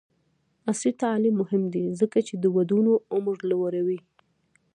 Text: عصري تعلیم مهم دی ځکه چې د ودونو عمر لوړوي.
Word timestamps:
عصري 0.69 0.91
تعلیم 1.01 1.33
مهم 1.41 1.63
دی 1.73 1.85
ځکه 1.99 2.19
چې 2.27 2.33
د 2.37 2.45
ودونو 2.55 2.93
عمر 3.13 3.35
لوړوي. 3.51 3.99